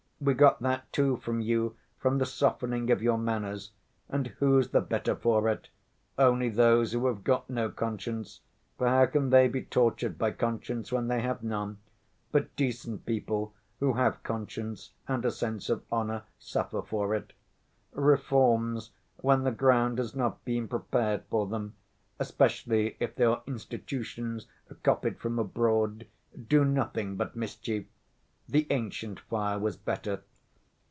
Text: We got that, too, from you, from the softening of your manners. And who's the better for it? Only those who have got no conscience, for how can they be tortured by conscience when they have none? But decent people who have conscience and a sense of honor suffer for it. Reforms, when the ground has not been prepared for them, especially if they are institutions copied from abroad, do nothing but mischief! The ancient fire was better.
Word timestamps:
We 0.23 0.35
got 0.35 0.59
that, 0.61 0.93
too, 0.93 1.17
from 1.17 1.41
you, 1.41 1.75
from 1.97 2.19
the 2.19 2.27
softening 2.27 2.91
of 2.91 3.01
your 3.01 3.17
manners. 3.17 3.71
And 4.07 4.27
who's 4.37 4.69
the 4.69 4.79
better 4.79 5.15
for 5.15 5.49
it? 5.49 5.69
Only 6.15 6.47
those 6.47 6.91
who 6.91 7.07
have 7.07 7.23
got 7.23 7.49
no 7.49 7.69
conscience, 7.71 8.41
for 8.77 8.87
how 8.87 9.07
can 9.07 9.31
they 9.31 9.47
be 9.47 9.63
tortured 9.63 10.19
by 10.19 10.29
conscience 10.29 10.91
when 10.91 11.07
they 11.07 11.21
have 11.21 11.41
none? 11.41 11.79
But 12.31 12.55
decent 12.55 13.03
people 13.07 13.55
who 13.79 13.93
have 13.93 14.21
conscience 14.21 14.91
and 15.07 15.25
a 15.25 15.31
sense 15.31 15.69
of 15.71 15.81
honor 15.91 16.21
suffer 16.37 16.83
for 16.83 17.15
it. 17.15 17.33
Reforms, 17.91 18.91
when 19.21 19.41
the 19.43 19.49
ground 19.49 19.97
has 19.97 20.13
not 20.15 20.45
been 20.45 20.67
prepared 20.67 21.23
for 21.31 21.47
them, 21.47 21.73
especially 22.19 22.95
if 22.99 23.15
they 23.15 23.25
are 23.25 23.41
institutions 23.47 24.45
copied 24.83 25.17
from 25.17 25.39
abroad, 25.39 26.05
do 26.47 26.63
nothing 26.63 27.15
but 27.15 27.35
mischief! 27.35 27.85
The 28.49 28.67
ancient 28.69 29.19
fire 29.21 29.57
was 29.57 29.77
better. 29.77 30.23